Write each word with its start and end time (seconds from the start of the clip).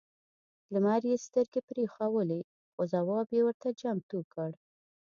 لمر 0.73 1.01
یې 1.09 1.15
سترګې 1.25 1.59
برېښولې 1.67 2.41
خو 2.73 2.81
ځواب 2.93 3.27
یې 3.35 3.41
ورته 3.47 3.67
چمتو 3.79 4.19
کړ. 4.33 4.51